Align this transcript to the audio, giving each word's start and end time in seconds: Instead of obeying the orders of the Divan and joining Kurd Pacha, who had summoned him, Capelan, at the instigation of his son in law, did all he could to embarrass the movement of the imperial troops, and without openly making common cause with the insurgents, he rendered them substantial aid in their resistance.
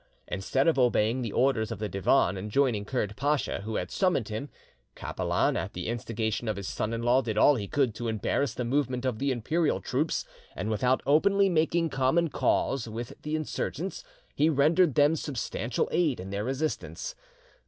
Instead 0.27 0.67
of 0.67 0.79
obeying 0.79 1.21
the 1.21 1.31
orders 1.31 1.71
of 1.71 1.77
the 1.77 1.87
Divan 1.87 2.35
and 2.35 2.49
joining 2.49 2.85
Kurd 2.85 3.15
Pacha, 3.15 3.61
who 3.61 3.75
had 3.75 3.91
summoned 3.91 4.29
him, 4.29 4.49
Capelan, 4.95 5.55
at 5.55 5.73
the 5.73 5.85
instigation 5.85 6.47
of 6.47 6.55
his 6.55 6.67
son 6.67 6.91
in 6.91 7.03
law, 7.03 7.21
did 7.21 7.37
all 7.37 7.53
he 7.53 7.67
could 7.67 7.93
to 7.93 8.07
embarrass 8.07 8.55
the 8.55 8.63
movement 8.65 9.05
of 9.05 9.19
the 9.19 9.31
imperial 9.31 9.79
troops, 9.79 10.25
and 10.55 10.71
without 10.71 11.03
openly 11.05 11.49
making 11.49 11.91
common 11.91 12.29
cause 12.31 12.89
with 12.89 13.13
the 13.21 13.35
insurgents, 13.35 14.03
he 14.33 14.49
rendered 14.49 14.95
them 14.95 15.15
substantial 15.15 15.87
aid 15.91 16.19
in 16.19 16.31
their 16.31 16.45
resistance. 16.45 17.13